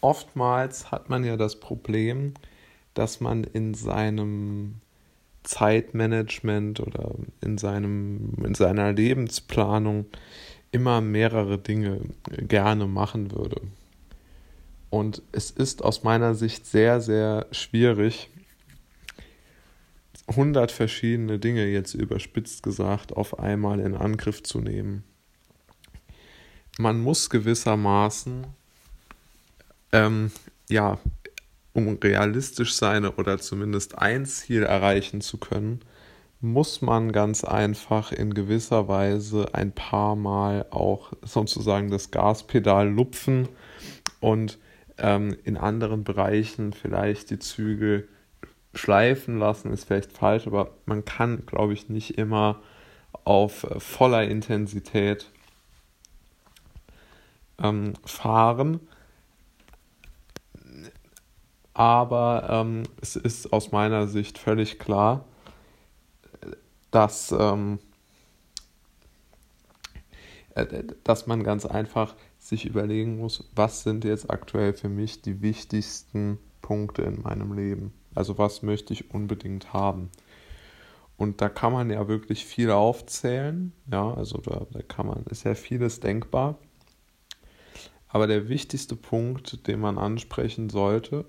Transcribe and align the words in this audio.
oftmals 0.00 0.90
hat 0.90 1.08
man 1.08 1.24
ja 1.24 1.36
das 1.36 1.60
Problem, 1.60 2.34
dass 2.94 3.20
man 3.20 3.44
in 3.44 3.74
seinem 3.74 4.80
Zeitmanagement 5.42 6.80
oder 6.80 7.14
in, 7.40 7.58
seinem, 7.58 8.34
in 8.44 8.54
seiner 8.54 8.92
Lebensplanung 8.92 10.06
immer 10.72 11.00
mehrere 11.00 11.58
Dinge 11.58 12.00
gerne 12.38 12.86
machen 12.86 13.32
würde. 13.32 13.60
Und 14.90 15.22
es 15.32 15.50
ist 15.50 15.82
aus 15.84 16.02
meiner 16.02 16.34
Sicht 16.34 16.66
sehr, 16.66 17.00
sehr 17.00 17.46
schwierig, 17.52 18.28
100 20.26 20.70
verschiedene 20.70 21.38
Dinge 21.38 21.66
jetzt 21.66 21.94
überspitzt 21.94 22.62
gesagt 22.62 23.16
auf 23.16 23.40
einmal 23.40 23.80
in 23.80 23.94
Angriff 23.96 24.42
zu 24.42 24.60
nehmen. 24.60 25.02
Man 26.78 27.00
muss 27.00 27.30
gewissermaßen, 27.30 28.46
ähm, 29.92 30.30
ja, 30.68 30.98
um 31.72 31.98
realistisch 32.02 32.74
sein 32.74 33.06
oder 33.06 33.38
zumindest 33.38 33.98
ein 33.98 34.26
Ziel 34.26 34.62
erreichen 34.62 35.20
zu 35.20 35.38
können, 35.38 35.80
muss 36.40 36.80
man 36.80 37.12
ganz 37.12 37.44
einfach 37.44 38.12
in 38.12 38.32
gewisser 38.32 38.88
Weise 38.88 39.50
ein 39.52 39.72
paar 39.72 40.16
Mal 40.16 40.66
auch 40.70 41.12
sozusagen 41.22 41.90
das 41.90 42.10
Gaspedal 42.10 42.88
lupfen 42.88 43.48
und 44.20 44.58
ähm, 44.98 45.36
in 45.44 45.56
anderen 45.56 46.02
Bereichen 46.04 46.72
vielleicht 46.72 47.30
die 47.30 47.38
Zügel 47.38 48.08
schleifen 48.74 49.38
lassen, 49.38 49.72
ist 49.72 49.84
vielleicht 49.84 50.12
falsch, 50.12 50.46
aber 50.46 50.70
man 50.86 51.04
kann, 51.04 51.44
glaube 51.46 51.72
ich, 51.72 51.88
nicht 51.88 52.18
immer 52.18 52.60
auf 53.24 53.64
äh, 53.64 53.80
voller 53.80 54.24
Intensität 54.24 55.30
ähm, 57.62 57.94
fahren. 58.04 58.80
Aber 61.80 62.46
ähm, 62.50 62.82
es 63.00 63.16
ist 63.16 63.54
aus 63.54 63.72
meiner 63.72 64.06
Sicht 64.06 64.36
völlig 64.36 64.78
klar, 64.78 65.24
dass, 66.90 67.32
ähm, 67.32 67.78
äh, 70.56 70.84
dass 71.04 71.26
man 71.26 71.42
ganz 71.42 71.64
einfach 71.64 72.16
sich 72.38 72.66
überlegen 72.66 73.16
muss, 73.16 73.48
was 73.54 73.82
sind 73.82 74.04
jetzt 74.04 74.30
aktuell 74.30 74.74
für 74.74 74.90
mich 74.90 75.22
die 75.22 75.40
wichtigsten 75.40 76.38
Punkte 76.60 77.00
in 77.00 77.22
meinem 77.22 77.54
Leben. 77.54 77.94
Also 78.14 78.36
was 78.36 78.60
möchte 78.60 78.92
ich 78.92 79.14
unbedingt 79.14 79.72
haben. 79.72 80.10
Und 81.16 81.40
da 81.40 81.48
kann 81.48 81.72
man 81.72 81.88
ja 81.88 82.08
wirklich 82.08 82.44
viel 82.44 82.72
aufzählen. 82.72 83.72
Ja, 83.90 84.12
also 84.12 84.36
da, 84.36 84.66
da 84.70 84.82
kann 84.82 85.06
man, 85.06 85.24
ist 85.30 85.44
ja 85.44 85.54
vieles 85.54 85.98
denkbar. 85.98 86.58
Aber 88.08 88.26
der 88.26 88.50
wichtigste 88.50 88.96
Punkt, 88.96 89.66
den 89.66 89.80
man 89.80 89.96
ansprechen 89.96 90.68
sollte, 90.68 91.24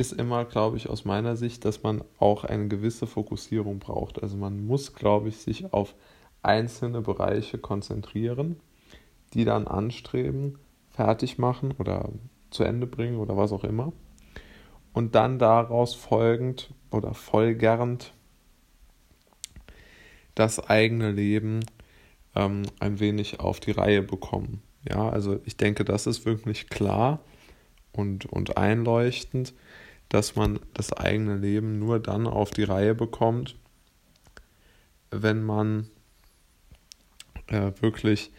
ist 0.00 0.12
immer, 0.12 0.46
glaube 0.46 0.78
ich, 0.78 0.88
aus 0.88 1.04
meiner 1.04 1.36
Sicht, 1.36 1.66
dass 1.66 1.82
man 1.82 2.02
auch 2.18 2.44
eine 2.44 2.68
gewisse 2.68 3.06
Fokussierung 3.06 3.80
braucht. 3.80 4.22
Also 4.22 4.38
man 4.38 4.64
muss, 4.66 4.94
glaube 4.94 5.28
ich, 5.28 5.36
sich 5.36 5.74
auf 5.74 5.94
einzelne 6.42 7.02
Bereiche 7.02 7.58
konzentrieren, 7.58 8.56
die 9.34 9.44
dann 9.44 9.68
anstreben, 9.68 10.58
fertig 10.88 11.36
machen 11.36 11.74
oder 11.78 12.08
zu 12.48 12.64
Ende 12.64 12.86
bringen 12.86 13.18
oder 13.18 13.36
was 13.36 13.52
auch 13.52 13.62
immer. 13.62 13.92
Und 14.94 15.14
dann 15.14 15.38
daraus 15.38 15.94
folgend 15.94 16.72
oder 16.90 17.12
folgernd 17.12 18.14
das 20.34 20.66
eigene 20.66 21.12
Leben 21.12 21.60
ähm, 22.34 22.62
ein 22.78 23.00
wenig 23.00 23.38
auf 23.40 23.60
die 23.60 23.72
Reihe 23.72 24.00
bekommen. 24.00 24.62
Ja, 24.88 25.10
also 25.10 25.40
ich 25.44 25.58
denke, 25.58 25.84
das 25.84 26.06
ist 26.06 26.24
wirklich 26.24 26.70
klar 26.70 27.20
und, 27.92 28.24
und 28.24 28.56
einleuchtend 28.56 29.52
dass 30.10 30.36
man 30.36 30.60
das 30.74 30.92
eigene 30.92 31.36
Leben 31.36 31.78
nur 31.78 31.98
dann 31.98 32.26
auf 32.26 32.50
die 32.50 32.64
Reihe 32.64 32.94
bekommt, 32.94 33.56
wenn 35.10 35.42
man 35.42 35.88
äh, 37.46 37.72
wirklich 37.80 38.30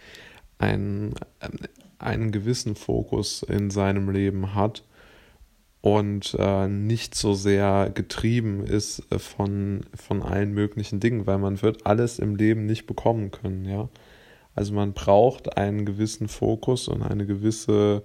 einen, 0.60 1.16
einen 1.98 2.32
gewissen 2.32 2.76
Fokus 2.76 3.42
in 3.44 3.72
seinem 3.72 4.10
Leben 4.10 4.54
hat 4.54 4.84
und 5.82 6.36
äh, 6.38 6.68
nicht 6.68 7.16
so 7.16 7.34
sehr 7.34 7.90
getrieben 7.94 8.64
ist 8.66 9.04
äh, 9.10 9.18
von, 9.18 9.86
von 9.96 10.22
allen 10.22 10.54
möglichen 10.54 11.00
Dingen, 11.00 11.26
weil 11.26 11.40
man 11.40 11.62
wird 11.62 11.86
alles 11.86 12.20
im 12.20 12.36
Leben 12.36 12.66
nicht 12.66 12.86
bekommen 12.86 13.32
können, 13.32 13.66
ja. 13.66 13.90
Also 14.54 14.74
man 14.74 14.92
braucht 14.92 15.58
einen 15.58 15.86
gewissen 15.86 16.28
Fokus 16.28 16.90
und 16.90 17.02
eine 17.02 17.26
gewisse 17.26 18.04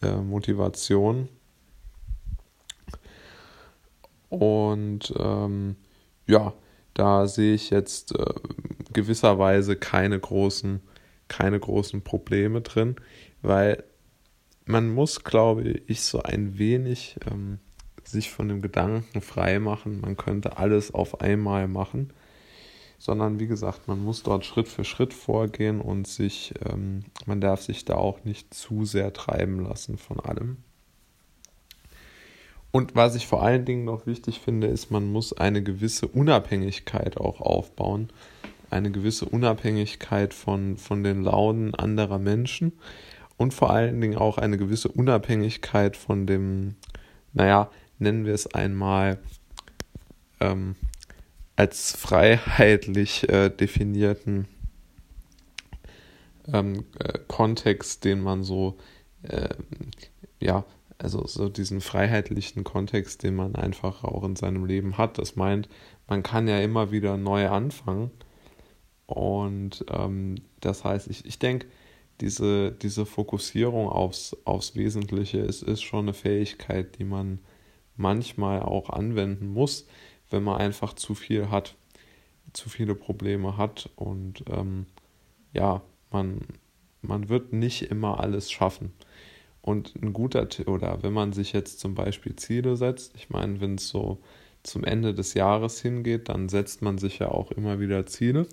äh, 0.00 0.14
Motivation, 0.16 1.28
und 4.32 5.12
ähm, 5.18 5.76
ja, 6.26 6.54
da 6.94 7.26
sehe 7.26 7.54
ich 7.54 7.68
jetzt 7.68 8.18
äh, 8.18 8.34
gewisserweise 8.92 9.76
keine 9.76 10.18
großen, 10.18 10.80
keine 11.28 11.60
großen 11.60 12.02
Probleme 12.02 12.62
drin, 12.62 12.96
weil 13.42 13.84
man 14.64 14.90
muss, 14.90 15.22
glaube 15.22 15.68
ich, 15.86 16.00
so 16.00 16.22
ein 16.22 16.58
wenig 16.58 17.16
ähm, 17.30 17.58
sich 18.04 18.30
von 18.30 18.48
dem 18.48 18.62
Gedanken 18.62 19.20
frei 19.20 19.58
machen, 19.58 20.00
man 20.00 20.16
könnte 20.16 20.56
alles 20.56 20.94
auf 20.94 21.20
einmal 21.20 21.68
machen, 21.68 22.14
sondern 22.98 23.38
wie 23.38 23.48
gesagt, 23.48 23.86
man 23.86 24.02
muss 24.02 24.22
dort 24.22 24.46
Schritt 24.46 24.68
für 24.68 24.84
Schritt 24.84 25.12
vorgehen 25.12 25.82
und 25.82 26.06
sich, 26.06 26.54
ähm, 26.66 27.04
man 27.26 27.42
darf 27.42 27.60
sich 27.60 27.84
da 27.84 27.96
auch 27.96 28.24
nicht 28.24 28.54
zu 28.54 28.86
sehr 28.86 29.12
treiben 29.12 29.60
lassen 29.62 29.98
von 29.98 30.20
allem. 30.20 30.56
Und 32.72 32.96
was 32.96 33.14
ich 33.14 33.26
vor 33.26 33.42
allen 33.42 33.66
Dingen 33.66 33.84
noch 33.84 34.06
wichtig 34.06 34.40
finde, 34.40 34.66
ist, 34.66 34.90
man 34.90 35.12
muss 35.12 35.34
eine 35.34 35.62
gewisse 35.62 36.08
Unabhängigkeit 36.08 37.18
auch 37.18 37.40
aufbauen. 37.42 38.08
Eine 38.70 38.90
gewisse 38.90 39.26
Unabhängigkeit 39.26 40.32
von, 40.32 40.78
von 40.78 41.04
den 41.04 41.22
Launen 41.22 41.74
anderer 41.74 42.18
Menschen 42.18 42.72
und 43.36 43.52
vor 43.52 43.70
allen 43.70 44.00
Dingen 44.00 44.16
auch 44.16 44.38
eine 44.38 44.56
gewisse 44.56 44.88
Unabhängigkeit 44.88 45.98
von 45.98 46.26
dem, 46.26 46.76
naja, 47.34 47.70
nennen 47.98 48.24
wir 48.24 48.32
es 48.32 48.54
einmal 48.54 49.18
ähm, 50.40 50.74
als 51.56 51.94
freiheitlich 51.94 53.28
äh, 53.28 53.50
definierten 53.50 54.48
ähm, 56.50 56.84
äh, 56.98 57.18
Kontext, 57.28 58.04
den 58.04 58.22
man 58.22 58.42
so 58.42 58.78
äh, 59.24 59.50
ja 60.40 60.64
also 60.98 61.26
so 61.26 61.48
diesen 61.48 61.80
freiheitlichen 61.80 62.64
Kontext, 62.64 63.22
den 63.22 63.34
man 63.34 63.54
einfach 63.54 64.04
auch 64.04 64.24
in 64.24 64.36
seinem 64.36 64.64
Leben 64.64 64.98
hat. 64.98 65.18
Das 65.18 65.36
meint, 65.36 65.68
man 66.06 66.22
kann 66.22 66.48
ja 66.48 66.60
immer 66.60 66.90
wieder 66.90 67.16
neu 67.16 67.48
anfangen. 67.48 68.10
Und 69.06 69.84
ähm, 69.90 70.36
das 70.60 70.84
heißt, 70.84 71.08
ich, 71.08 71.26
ich 71.26 71.38
denke, 71.38 71.66
diese, 72.20 72.72
diese 72.72 73.04
Fokussierung 73.04 73.88
aufs, 73.88 74.36
aufs 74.44 74.76
Wesentliche 74.76 75.38
ist, 75.38 75.62
ist 75.62 75.82
schon 75.82 76.06
eine 76.06 76.14
Fähigkeit, 76.14 76.98
die 76.98 77.04
man 77.04 77.40
manchmal 77.96 78.62
auch 78.62 78.90
anwenden 78.90 79.48
muss, 79.48 79.86
wenn 80.30 80.44
man 80.44 80.58
einfach 80.58 80.94
zu 80.94 81.14
viel 81.14 81.50
hat, 81.50 81.74
zu 82.52 82.68
viele 82.68 82.94
Probleme 82.94 83.56
hat 83.56 83.90
und 83.96 84.44
ähm, 84.50 84.86
ja, 85.52 85.82
man, 86.10 86.40
man 87.02 87.28
wird 87.28 87.52
nicht 87.52 87.82
immer 87.82 88.20
alles 88.20 88.50
schaffen. 88.50 88.92
Und 89.62 89.94
ein 90.02 90.12
guter, 90.12 90.46
oder 90.66 91.02
wenn 91.02 91.12
man 91.12 91.32
sich 91.32 91.52
jetzt 91.52 91.78
zum 91.78 91.94
Beispiel 91.94 92.34
Ziele 92.36 92.76
setzt, 92.76 93.14
ich 93.16 93.30
meine, 93.30 93.60
wenn 93.60 93.76
es 93.76 93.88
so 93.88 94.18
zum 94.64 94.84
Ende 94.84 95.14
des 95.14 95.34
Jahres 95.34 95.80
hingeht, 95.80 96.28
dann 96.28 96.48
setzt 96.48 96.82
man 96.82 96.98
sich 96.98 97.20
ja 97.20 97.28
auch 97.28 97.52
immer 97.52 97.80
wieder 97.80 98.04
Ziele. 98.06 98.46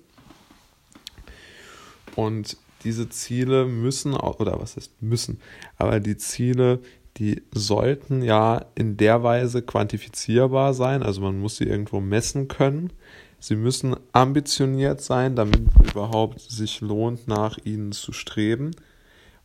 Und 2.15 2.57
diese 2.83 3.09
Ziele 3.09 3.65
müssen, 3.65 4.13
oder 4.13 4.59
was 4.59 4.75
heißt 4.75 5.01
müssen, 5.01 5.39
aber 5.77 5.99
die 5.99 6.17
Ziele, 6.17 6.79
die 7.17 7.41
sollten 7.51 8.21
ja 8.21 8.65
in 8.75 8.97
der 8.97 9.23
Weise 9.23 9.61
quantifizierbar 9.61 10.73
sein, 10.73 11.03
also 11.03 11.21
man 11.21 11.39
muss 11.39 11.57
sie 11.57 11.65
irgendwo 11.65 11.99
messen 11.99 12.47
können. 12.47 12.93
Sie 13.41 13.55
müssen 13.55 13.95
ambitioniert 14.11 15.01
sein, 15.01 15.35
damit 15.35 15.61
es 15.83 15.91
überhaupt 15.91 16.41
sich 16.41 16.81
lohnt, 16.81 17.27
nach 17.27 17.57
ihnen 17.63 17.93
zu 17.93 18.11
streben. 18.11 18.71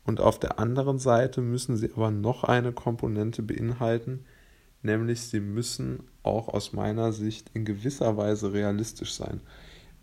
Und 0.06 0.20
auf 0.20 0.38
der 0.38 0.58
anderen 0.58 0.98
Seite 0.98 1.40
müssen 1.40 1.76
sie 1.76 1.90
aber 1.92 2.10
noch 2.10 2.44
eine 2.44 2.72
Komponente 2.72 3.42
beinhalten, 3.42 4.24
nämlich 4.82 5.22
sie 5.22 5.40
müssen 5.40 6.04
auch 6.22 6.48
aus 6.48 6.72
meiner 6.72 7.12
Sicht 7.12 7.50
in 7.54 7.64
gewisser 7.64 8.16
Weise 8.16 8.52
realistisch 8.52 9.14
sein. 9.14 9.40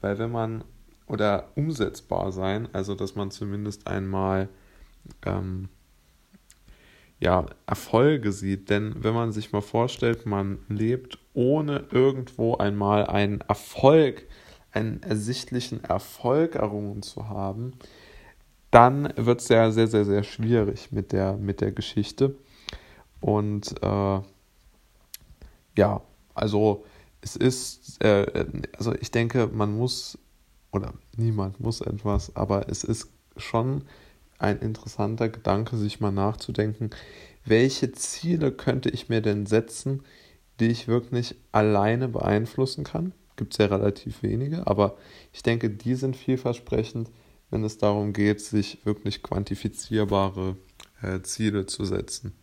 Weil 0.01 0.17
wenn 0.17 0.31
man, 0.31 0.63
oder 1.07 1.49
umsetzbar 1.55 2.31
sein, 2.31 2.67
also 2.73 2.95
dass 2.95 3.15
man 3.15 3.29
zumindest 3.29 3.87
einmal 3.87 4.49
ähm, 5.25 5.69
ja, 7.21 7.45
Erfolge 7.67 8.33
sieht. 8.33 8.69
Denn 8.69 8.95
wenn 8.97 9.13
man 9.13 9.31
sich 9.31 9.53
mal 9.53 9.61
vorstellt, 9.61 10.25
man 10.25 10.59
lebt 10.67 11.19
ohne 11.33 11.85
irgendwo 11.91 12.57
einmal 12.57 13.05
einen 13.05 13.41
Erfolg, 13.41 14.27
einen 14.71 15.01
ersichtlichen 15.03 15.83
Erfolg 15.83 16.55
errungen 16.55 17.03
zu 17.03 17.29
haben, 17.29 17.73
dann 18.71 19.13
wird 19.17 19.41
es 19.41 19.49
ja 19.49 19.69
sehr, 19.71 19.87
sehr, 19.87 20.05
sehr 20.05 20.23
schwierig 20.23 20.91
mit 20.91 21.11
der, 21.11 21.33
mit 21.33 21.61
der 21.61 21.71
Geschichte. 21.71 22.35
Und 23.19 23.75
äh, 23.83 24.19
ja, 25.77 26.01
also 26.33 26.85
es 27.21 27.35
ist, 27.35 28.03
äh, 28.03 28.45
also 28.77 28.93
ich 28.95 29.11
denke, 29.11 29.47
man 29.47 29.77
muss, 29.77 30.17
oder 30.71 30.93
niemand 31.17 31.59
muss 31.59 31.81
etwas, 31.81 32.35
aber 32.35 32.69
es 32.69 32.83
ist 32.83 33.09
schon 33.37 33.83
ein 34.39 34.59
interessanter 34.59 35.29
Gedanke, 35.29 35.77
sich 35.77 35.99
mal 35.99 36.11
nachzudenken, 36.11 36.89
welche 37.45 37.91
Ziele 37.91 38.51
könnte 38.51 38.89
ich 38.89 39.09
mir 39.09 39.21
denn 39.21 39.45
setzen, 39.45 40.03
die 40.59 40.67
ich 40.67 40.87
wirklich 40.87 41.35
alleine 41.51 42.07
beeinflussen 42.07 42.83
kann. 42.83 43.13
Gibt 43.35 43.53
es 43.53 43.57
ja 43.57 43.65
relativ 43.67 44.23
wenige, 44.23 44.65
aber 44.67 44.97
ich 45.33 45.43
denke, 45.43 45.69
die 45.69 45.95
sind 45.95 46.15
vielversprechend, 46.15 47.09
wenn 47.51 47.63
es 47.63 47.77
darum 47.77 48.13
geht, 48.13 48.41
sich 48.41 48.83
wirklich 48.85 49.21
quantifizierbare 49.21 50.57
äh, 51.01 51.21
Ziele 51.21 51.67
zu 51.67 51.85
setzen. 51.85 52.33